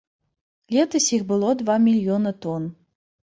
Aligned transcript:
Летась 0.75 1.09
іх 1.17 1.27
было 1.31 1.51
два 1.61 1.75
мільёна 1.85 2.31
тон. 2.47 2.67